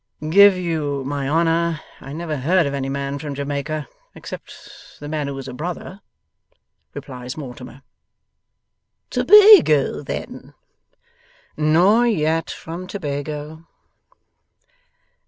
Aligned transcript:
'Give 0.27 0.57
you 0.57 1.03
my 1.05 1.29
honour 1.29 1.79
I 1.99 2.11
never 2.11 2.37
heard 2.37 2.65
of 2.65 2.73
any 2.73 2.89
man 2.89 3.19
from 3.19 3.35
Jamaica, 3.35 3.87
except 4.15 4.97
the 4.99 5.07
man 5.07 5.27
who 5.27 5.35
was 5.35 5.47
a 5.47 5.53
brother,' 5.53 6.01
replies 6.95 7.37
Mortimer. 7.37 7.83
'Tobago, 9.11 10.01
then.' 10.01 10.55
'Nor 11.55 12.07
yet 12.07 12.49
from 12.49 12.87
Tobago. 12.87 13.67